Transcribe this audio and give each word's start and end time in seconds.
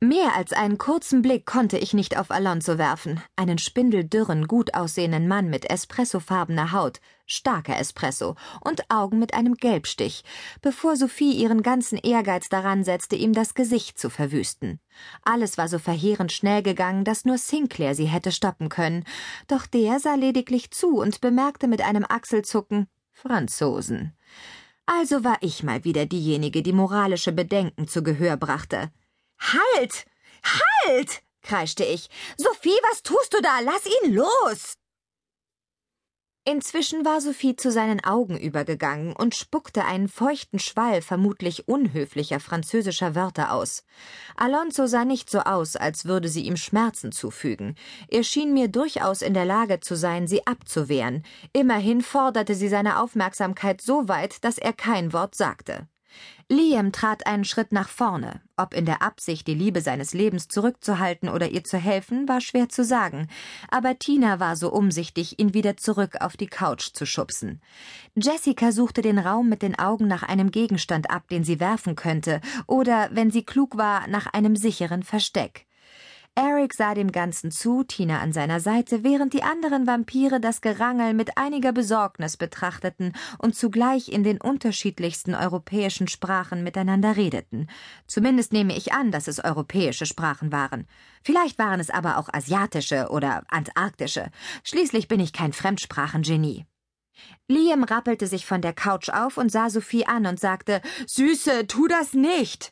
Mehr 0.00 0.36
als 0.36 0.52
einen 0.52 0.78
kurzen 0.78 1.22
Blick 1.22 1.44
konnte 1.44 1.76
ich 1.76 1.92
nicht 1.92 2.16
auf 2.16 2.30
Alonso 2.30 2.78
werfen, 2.78 3.20
einen 3.34 3.58
spindeldürren, 3.58 4.46
gut 4.46 4.74
aussehenden 4.74 5.26
Mann 5.26 5.50
mit 5.50 5.68
espressofarbener 5.68 6.70
Haut, 6.70 7.00
starker 7.26 7.76
Espresso 7.76 8.36
und 8.60 8.88
Augen 8.90 9.18
mit 9.18 9.34
einem 9.34 9.54
Gelbstich, 9.54 10.22
bevor 10.62 10.94
Sophie 10.94 11.32
ihren 11.32 11.64
ganzen 11.64 11.98
Ehrgeiz 11.98 12.48
daran 12.48 12.84
setzte, 12.84 13.16
ihm 13.16 13.32
das 13.32 13.54
Gesicht 13.54 13.98
zu 13.98 14.08
verwüsten. 14.08 14.78
Alles 15.24 15.58
war 15.58 15.66
so 15.66 15.80
verheerend 15.80 16.30
schnell 16.30 16.62
gegangen, 16.62 17.02
dass 17.02 17.24
nur 17.24 17.36
Sinclair 17.36 17.96
sie 17.96 18.06
hätte 18.06 18.30
stoppen 18.30 18.68
können, 18.68 19.02
doch 19.48 19.66
der 19.66 19.98
sah 19.98 20.14
lediglich 20.14 20.70
zu 20.70 20.98
und 20.98 21.20
bemerkte 21.20 21.66
mit 21.66 21.82
einem 21.82 22.06
Achselzucken 22.08 22.86
Franzosen. 23.12 24.12
Also 24.86 25.24
war 25.24 25.38
ich 25.40 25.64
mal 25.64 25.82
wieder 25.82 26.06
diejenige, 26.06 26.62
die 26.62 26.72
moralische 26.72 27.32
Bedenken 27.32 27.88
zu 27.88 28.04
Gehör 28.04 28.36
brachte. 28.36 28.92
Halt! 29.40 30.06
Halt! 30.44 31.22
kreischte 31.42 31.84
ich. 31.84 32.08
Sophie, 32.36 32.78
was 32.90 33.02
tust 33.02 33.32
du 33.34 33.40
da? 33.40 33.60
Lass 33.60 33.86
ihn 33.86 34.14
los! 34.14 34.74
Inzwischen 36.50 37.04
war 37.04 37.20
Sophie 37.20 37.56
zu 37.56 37.70
seinen 37.70 38.02
Augen 38.02 38.38
übergegangen 38.38 39.14
und 39.14 39.34
spuckte 39.34 39.84
einen 39.84 40.08
feuchten 40.08 40.58
Schwall 40.58 41.02
vermutlich 41.02 41.68
unhöflicher 41.68 42.40
französischer 42.40 43.14
Wörter 43.14 43.52
aus. 43.52 43.84
Alonso 44.34 44.86
sah 44.86 45.04
nicht 45.04 45.28
so 45.28 45.40
aus, 45.40 45.76
als 45.76 46.06
würde 46.06 46.30
sie 46.30 46.44
ihm 46.46 46.56
Schmerzen 46.56 47.12
zufügen. 47.12 47.74
Er 48.08 48.24
schien 48.24 48.54
mir 48.54 48.68
durchaus 48.68 49.20
in 49.20 49.34
der 49.34 49.44
Lage 49.44 49.80
zu 49.80 49.94
sein, 49.94 50.26
sie 50.26 50.46
abzuwehren. 50.46 51.22
Immerhin 51.52 52.00
forderte 52.00 52.54
sie 52.54 52.68
seine 52.68 52.98
Aufmerksamkeit 52.98 53.82
so 53.82 54.08
weit, 54.08 54.42
dass 54.42 54.56
er 54.56 54.72
kein 54.72 55.12
Wort 55.12 55.34
sagte. 55.34 55.86
Liam 56.48 56.92
trat 56.92 57.26
einen 57.26 57.44
Schritt 57.44 57.72
nach 57.72 57.88
vorne. 57.88 58.40
Ob 58.56 58.74
in 58.74 58.86
der 58.86 59.02
Absicht, 59.02 59.46
die 59.46 59.54
Liebe 59.54 59.80
seines 59.80 60.14
Lebens 60.14 60.48
zurückzuhalten 60.48 61.28
oder 61.28 61.50
ihr 61.50 61.62
zu 61.62 61.78
helfen, 61.78 62.28
war 62.28 62.40
schwer 62.40 62.68
zu 62.68 62.84
sagen. 62.84 63.28
Aber 63.70 63.98
Tina 63.98 64.40
war 64.40 64.56
so 64.56 64.72
umsichtig, 64.72 65.38
ihn 65.38 65.54
wieder 65.54 65.76
zurück 65.76 66.16
auf 66.20 66.36
die 66.36 66.46
Couch 66.46 66.90
zu 66.94 67.06
schubsen. 67.06 67.60
Jessica 68.16 68.72
suchte 68.72 69.02
den 69.02 69.18
Raum 69.18 69.48
mit 69.48 69.62
den 69.62 69.78
Augen 69.78 70.08
nach 70.08 70.22
einem 70.22 70.50
Gegenstand 70.50 71.10
ab, 71.10 71.28
den 71.28 71.44
sie 71.44 71.60
werfen 71.60 71.94
könnte, 71.94 72.40
oder, 72.66 73.10
wenn 73.12 73.30
sie 73.30 73.44
klug 73.44 73.76
war, 73.76 74.08
nach 74.08 74.26
einem 74.26 74.56
sicheren 74.56 75.02
Versteck. 75.02 75.67
Eric 76.40 76.72
sah 76.72 76.94
dem 76.94 77.10
Ganzen 77.10 77.50
zu, 77.50 77.82
Tina 77.82 78.20
an 78.20 78.32
seiner 78.32 78.60
Seite, 78.60 79.02
während 79.02 79.32
die 79.32 79.42
anderen 79.42 79.88
Vampire 79.88 80.38
das 80.38 80.60
Gerangel 80.60 81.12
mit 81.12 81.36
einiger 81.36 81.72
Besorgnis 81.72 82.36
betrachteten 82.36 83.12
und 83.38 83.56
zugleich 83.56 84.08
in 84.08 84.22
den 84.22 84.40
unterschiedlichsten 84.40 85.34
europäischen 85.34 86.06
Sprachen 86.06 86.62
miteinander 86.62 87.16
redeten. 87.16 87.66
Zumindest 88.06 88.52
nehme 88.52 88.76
ich 88.76 88.92
an, 88.92 89.10
dass 89.10 89.26
es 89.26 89.42
europäische 89.42 90.06
Sprachen 90.06 90.52
waren. 90.52 90.86
Vielleicht 91.24 91.58
waren 91.58 91.80
es 91.80 91.90
aber 91.90 92.18
auch 92.18 92.28
asiatische 92.32 93.08
oder 93.10 93.42
antarktische. 93.48 94.30
Schließlich 94.62 95.08
bin 95.08 95.18
ich 95.18 95.32
kein 95.32 95.52
Fremdsprachengenie. 95.52 96.66
Liam 97.48 97.82
rappelte 97.82 98.28
sich 98.28 98.46
von 98.46 98.62
der 98.62 98.74
Couch 98.74 99.08
auf 99.08 99.38
und 99.38 99.50
sah 99.50 99.70
Sophie 99.70 100.06
an 100.06 100.24
und 100.24 100.38
sagte 100.38 100.82
Süße, 101.08 101.66
tu 101.66 101.88
das 101.88 102.14
nicht. 102.14 102.70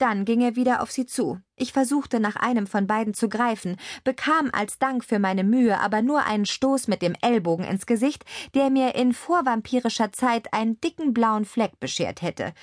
Dann 0.00 0.24
ging 0.24 0.40
er 0.40 0.56
wieder 0.56 0.80
auf 0.80 0.90
sie 0.90 1.04
zu. 1.04 1.40
Ich 1.56 1.74
versuchte 1.74 2.20
nach 2.20 2.36
einem 2.36 2.66
von 2.66 2.86
beiden 2.86 3.12
zu 3.12 3.28
greifen, 3.28 3.76
bekam 4.02 4.48
als 4.50 4.78
Dank 4.78 5.04
für 5.04 5.18
meine 5.18 5.44
Mühe 5.44 5.78
aber 5.78 6.00
nur 6.00 6.24
einen 6.24 6.46
Stoß 6.46 6.88
mit 6.88 7.02
dem 7.02 7.14
Ellbogen 7.20 7.66
ins 7.66 7.84
Gesicht, 7.84 8.24
der 8.54 8.70
mir 8.70 8.94
in 8.94 9.12
vorvampirischer 9.12 10.10
Zeit 10.10 10.54
einen 10.54 10.80
dicken 10.80 11.12
blauen 11.12 11.44
Fleck 11.44 11.78
beschert 11.80 12.22
hätte. 12.22 12.54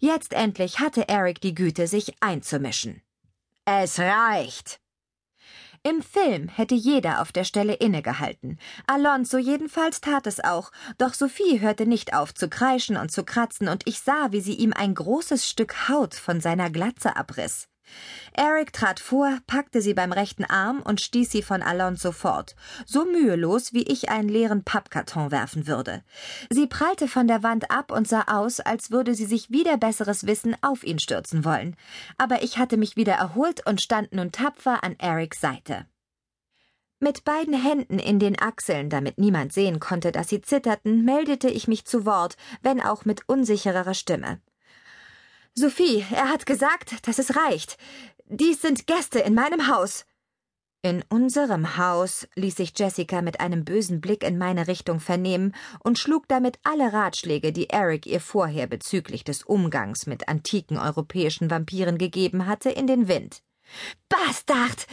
Jetzt 0.00 0.34
endlich 0.34 0.80
hatte 0.80 1.08
Eric 1.08 1.40
die 1.40 1.54
Güte, 1.54 1.86
sich 1.86 2.12
einzumischen. 2.20 3.00
Es 3.64 3.98
reicht, 3.98 4.81
im 5.84 6.02
Film 6.02 6.48
hätte 6.48 6.74
jeder 6.74 7.20
auf 7.20 7.32
der 7.32 7.44
Stelle 7.44 7.74
innegehalten. 7.74 8.58
Alonso 8.86 9.38
jedenfalls 9.38 10.00
tat 10.00 10.26
es 10.26 10.38
auch, 10.38 10.70
doch 10.98 11.14
Sophie 11.14 11.60
hörte 11.60 11.86
nicht 11.86 12.14
auf 12.14 12.32
zu 12.34 12.48
kreischen 12.48 12.96
und 12.96 13.10
zu 13.10 13.24
kratzen, 13.24 13.68
und 13.68 13.82
ich 13.86 14.00
sah, 14.00 14.28
wie 14.30 14.40
sie 14.40 14.54
ihm 14.54 14.72
ein 14.72 14.94
großes 14.94 15.48
Stück 15.48 15.88
Haut 15.88 16.14
von 16.14 16.40
seiner 16.40 16.70
Glatze 16.70 17.16
abriss. 17.16 17.68
Eric 18.34 18.72
trat 18.72 18.98
vor, 18.98 19.38
packte 19.46 19.82
sie 19.82 19.92
beim 19.92 20.12
rechten 20.12 20.44
Arm 20.44 20.80
und 20.82 21.00
stieß 21.00 21.30
sie 21.30 21.42
von 21.42 21.62
Alonso 21.62 22.12
fort, 22.12 22.56
so 22.86 23.04
mühelos, 23.04 23.72
wie 23.72 23.82
ich 23.82 24.08
einen 24.08 24.28
leeren 24.28 24.64
Pappkarton 24.64 25.30
werfen 25.30 25.66
würde. 25.66 26.02
Sie 26.48 26.66
prallte 26.66 27.08
von 27.08 27.26
der 27.26 27.42
Wand 27.42 27.70
ab 27.70 27.92
und 27.92 28.08
sah 28.08 28.24
aus, 28.28 28.60
als 28.60 28.90
würde 28.90 29.14
sie 29.14 29.26
sich 29.26 29.50
wieder 29.50 29.76
besseres 29.76 30.26
Wissen 30.26 30.56
auf 30.62 30.82
ihn 30.84 30.98
stürzen 30.98 31.44
wollen. 31.44 31.76
Aber 32.16 32.42
ich 32.42 32.58
hatte 32.58 32.76
mich 32.76 32.96
wieder 32.96 33.14
erholt 33.14 33.66
und 33.66 33.82
stand 33.82 34.12
nun 34.12 34.32
tapfer 34.32 34.82
an 34.82 34.96
Erics 34.98 35.40
Seite. 35.40 35.86
Mit 37.00 37.24
beiden 37.24 37.60
Händen 37.60 37.98
in 37.98 38.20
den 38.20 38.40
Achseln, 38.40 38.88
damit 38.88 39.18
niemand 39.18 39.52
sehen 39.52 39.80
konnte, 39.80 40.12
dass 40.12 40.28
sie 40.28 40.40
zitterten, 40.40 41.04
meldete 41.04 41.48
ich 41.48 41.66
mich 41.66 41.84
zu 41.84 42.06
Wort, 42.06 42.36
wenn 42.62 42.80
auch 42.80 43.04
mit 43.04 43.28
unsichererer 43.28 43.94
Stimme. 43.94 44.40
Sophie, 45.54 46.04
er 46.10 46.30
hat 46.30 46.46
gesagt, 46.46 47.06
dass 47.06 47.18
es 47.18 47.36
reicht. 47.36 47.76
Dies 48.24 48.62
sind 48.62 48.86
Gäste 48.86 49.18
in 49.18 49.34
meinem 49.34 49.68
Haus. 49.68 50.06
In 50.84 51.04
unserem 51.10 51.76
Haus, 51.76 52.26
ließ 52.34 52.56
sich 52.56 52.72
Jessica 52.76 53.22
mit 53.22 53.38
einem 53.38 53.64
bösen 53.64 54.00
Blick 54.00 54.24
in 54.24 54.38
meine 54.38 54.66
Richtung 54.66 54.98
vernehmen 54.98 55.54
und 55.84 55.98
schlug 55.98 56.26
damit 56.26 56.58
alle 56.64 56.92
Ratschläge, 56.92 57.52
die 57.52 57.68
Eric 57.70 58.06
ihr 58.06 58.20
vorher 58.20 58.66
bezüglich 58.66 59.22
des 59.22 59.44
Umgangs 59.44 60.06
mit 60.06 60.26
antiken 60.26 60.78
europäischen 60.78 61.50
Vampiren 61.50 61.98
gegeben 61.98 62.46
hatte, 62.46 62.70
in 62.70 62.86
den 62.86 63.06
Wind. 63.06 63.42
Bastard! 64.08 64.86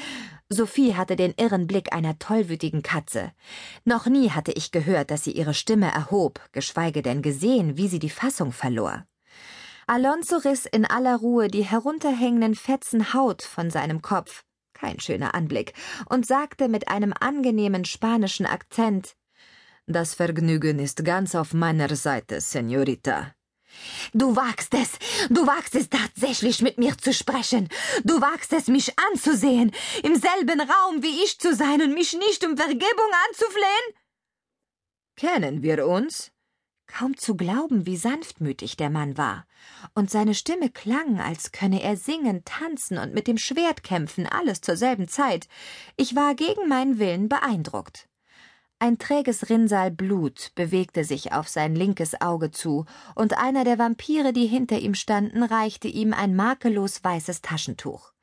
Sophie 0.49 0.95
hatte 0.95 1.15
den 1.15 1.33
irren 1.37 1.67
Blick 1.67 1.93
einer 1.93 2.19
tollwütigen 2.19 2.83
Katze. 2.83 3.31
Noch 3.85 4.07
nie 4.07 4.29
hatte 4.31 4.51
ich 4.51 4.71
gehört, 4.71 5.09
dass 5.09 5.23
sie 5.23 5.31
ihre 5.31 5.53
Stimme 5.53 5.91
erhob, 5.91 6.41
geschweige 6.51 7.01
denn 7.01 7.21
gesehen, 7.21 7.77
wie 7.77 7.87
sie 7.87 7.99
die 7.99 8.09
Fassung 8.09 8.51
verlor. 8.51 9.05
Alonso 9.89 10.37
riss 10.37 10.67
in 10.67 10.85
aller 10.85 11.15
Ruhe 11.15 11.47
die 11.47 11.63
herunterhängenden 11.63 12.53
Fetzen 12.53 13.11
Haut 13.11 13.41
von 13.41 13.71
seinem 13.71 14.03
Kopf, 14.03 14.43
kein 14.73 14.99
schöner 14.99 15.33
Anblick, 15.33 15.73
und 16.07 16.27
sagte 16.27 16.67
mit 16.67 16.89
einem 16.89 17.11
angenehmen 17.19 17.85
spanischen 17.85 18.45
Akzent 18.45 19.15
Das 19.87 20.13
Vergnügen 20.13 20.77
ist 20.77 21.03
ganz 21.03 21.33
auf 21.33 21.55
meiner 21.55 21.95
Seite, 21.95 22.39
Senorita. 22.39 23.33
Du 24.13 24.35
wagst 24.35 24.75
es, 24.75 24.91
du 25.31 25.47
wagst 25.47 25.73
es 25.73 25.89
tatsächlich 25.89 26.61
mit 26.61 26.77
mir 26.77 26.95
zu 26.95 27.11
sprechen, 27.11 27.67
du 28.03 28.21
wagst 28.21 28.53
es, 28.53 28.67
mich 28.67 28.93
anzusehen, 28.99 29.71
im 30.03 30.15
selben 30.15 30.61
Raum 30.61 31.01
wie 31.01 31.23
ich 31.23 31.39
zu 31.39 31.55
sein 31.55 31.81
und 31.81 31.95
mich 31.95 32.13
nicht 32.13 32.45
um 32.45 32.55
Vergebung 32.55 33.11
anzuflehen? 33.27 33.85
Kennen 35.15 35.63
wir 35.63 35.87
uns? 35.87 36.31
Kaum 36.91 37.15
zu 37.15 37.37
glauben, 37.37 37.85
wie 37.85 37.97
sanftmütig 37.97 38.75
der 38.75 38.89
Mann 38.89 39.15
war. 39.17 39.45
Und 39.93 40.09
seine 40.09 40.33
Stimme 40.33 40.69
klang, 40.69 41.19
als 41.19 41.51
könne 41.51 41.83
er 41.83 41.95
singen, 41.95 42.43
tanzen 42.45 42.97
und 42.97 43.13
mit 43.13 43.27
dem 43.27 43.37
Schwert 43.37 43.83
kämpfen, 43.83 44.25
alles 44.25 44.61
zur 44.61 44.75
selben 44.75 45.07
Zeit. 45.07 45.47
Ich 45.97 46.15
war 46.15 46.33
gegen 46.33 46.67
meinen 46.67 46.97
Willen 46.97 47.29
beeindruckt. 47.29 48.09
Ein 48.79 48.97
träges 48.97 49.49
Rinnsal 49.49 49.91
Blut 49.91 50.51
bewegte 50.55 51.03
sich 51.03 51.31
auf 51.31 51.47
sein 51.47 51.75
linkes 51.75 52.19
Auge 52.21 52.49
zu, 52.49 52.85
und 53.13 53.37
einer 53.37 53.63
der 53.65 53.77
Vampire, 53.77 54.33
die 54.33 54.47
hinter 54.47 54.79
ihm 54.79 54.95
standen, 54.95 55.43
reichte 55.43 55.87
ihm 55.87 56.13
ein 56.13 56.35
makellos 56.35 57.03
weißes 57.03 57.41
Taschentuch. 57.41 58.13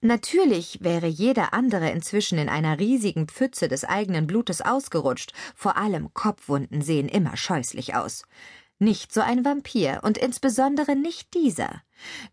Natürlich 0.00 0.78
wäre 0.82 1.06
jeder 1.06 1.54
andere 1.54 1.90
inzwischen 1.90 2.38
in 2.38 2.48
einer 2.48 2.78
riesigen 2.78 3.28
Pfütze 3.28 3.68
des 3.68 3.84
eigenen 3.84 4.26
Blutes 4.26 4.60
ausgerutscht, 4.60 5.32
vor 5.54 5.76
allem 5.76 6.12
Kopfwunden 6.14 6.82
sehen 6.82 7.08
immer 7.08 7.36
scheußlich 7.36 7.94
aus. 7.94 8.24
Nicht 8.78 9.12
so 9.12 9.20
ein 9.20 9.44
Vampir, 9.44 10.00
und 10.02 10.18
insbesondere 10.18 10.96
nicht 10.96 11.32
dieser. 11.34 11.82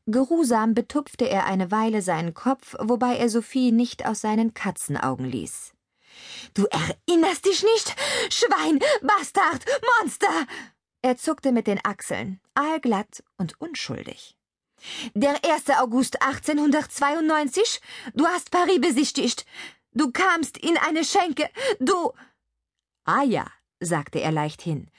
Geruhsam 0.07 0.73
betupfte 0.73 1.29
er 1.29 1.45
eine 1.45 1.71
Weile 1.71 2.01
seinen 2.01 2.33
Kopf, 2.33 2.75
wobei 2.79 3.17
er 3.17 3.29
Sophie 3.29 3.71
nicht 3.71 4.05
aus 4.05 4.21
seinen 4.21 4.53
Katzenaugen 4.53 5.25
ließ. 5.25 5.73
Du 6.53 6.65
erinnerst 6.65 7.45
dich 7.45 7.63
nicht? 7.63 7.95
Schwein, 8.29 8.79
Bastard, 9.01 9.65
Monster! 9.99 10.47
Er 11.03 11.17
zuckte 11.17 11.51
mit 11.51 11.67
den 11.67 11.79
Achseln, 11.83 12.39
aalglatt 12.53 13.23
und 13.37 13.59
unschuldig. 13.59 14.35
Der 15.13 15.43
1. 15.43 15.69
August 15.79 16.21
1892? 16.21 17.81
Du 18.13 18.25
hast 18.25 18.51
Paris 18.51 18.81
besichtigt. 18.81 19.45
Du 19.93 20.11
kamst 20.11 20.57
in 20.57 20.77
eine 20.77 21.03
Schenke. 21.03 21.49
Du. 21.79 22.13
Ah 23.03 23.23
ja, 23.23 23.45
sagte 23.79 24.19
er 24.19 24.31
leichthin. 24.31 24.89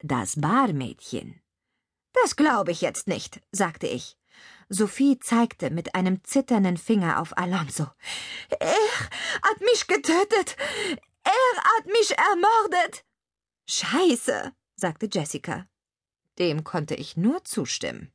Das 0.00 0.40
Barmädchen. 0.40 1.40
Das 2.12 2.36
glaube 2.36 2.70
ich 2.70 2.80
jetzt 2.80 3.08
nicht, 3.08 3.40
sagte 3.52 3.86
ich. 3.86 4.16
Sophie 4.68 5.18
zeigte 5.18 5.70
mit 5.70 5.94
einem 5.94 6.22
zitternden 6.24 6.76
Finger 6.76 7.20
auf 7.20 7.36
Alonso. 7.36 7.86
Er 8.58 8.74
hat 9.42 9.60
mich 9.60 9.86
getötet. 9.86 10.56
Er 11.22 11.62
hat 11.62 11.86
mich 11.86 12.16
ermordet. 12.16 13.04
Scheiße, 13.68 14.52
sagte 14.76 15.08
Jessica. 15.10 15.68
Dem 16.38 16.64
konnte 16.64 16.94
ich 16.94 17.16
nur 17.16 17.44
zustimmen. 17.44 18.12